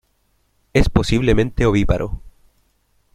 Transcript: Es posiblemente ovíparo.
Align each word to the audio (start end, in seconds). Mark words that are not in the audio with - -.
Es 0.73 0.89
posiblemente 0.89 1.63
ovíparo. 1.67 2.23